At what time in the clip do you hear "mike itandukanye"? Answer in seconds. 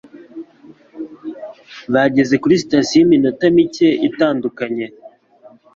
3.55-4.85